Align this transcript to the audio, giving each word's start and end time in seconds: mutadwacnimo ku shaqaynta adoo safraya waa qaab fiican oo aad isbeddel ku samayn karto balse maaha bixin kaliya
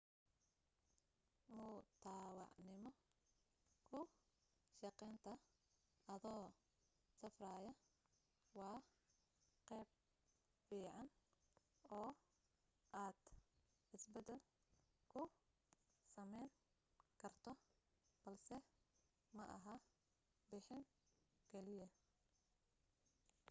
mutadwacnimo 1.55 2.89
ku 3.89 3.99
shaqaynta 4.79 5.31
adoo 6.13 6.45
safraya 7.19 7.71
waa 8.57 8.77
qaab 9.67 9.87
fiican 10.65 11.07
oo 11.99 12.09
aad 13.03 13.17
isbeddel 13.95 14.41
ku 15.11 15.21
samayn 16.13 16.49
karto 17.21 17.51
balse 18.23 18.55
maaha 19.37 19.73
bixin 20.49 20.83
kaliya 21.51 21.87